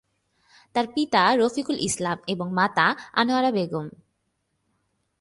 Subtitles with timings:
[0.75, 2.87] তার পিতা রফিকুল ইসলাম এবং মাতা
[3.13, 3.87] আনোয়ারা বেগম।